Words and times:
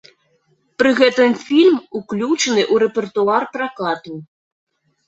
Пры 0.81 0.93
гэтым 0.99 1.35
фільм 1.45 1.77
уключаны 2.01 2.63
ў 2.73 2.83
рэпертуар 2.87 3.43
пракату. 3.59 4.13